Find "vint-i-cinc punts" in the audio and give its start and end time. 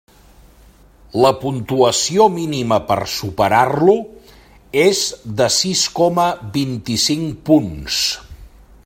6.57-8.01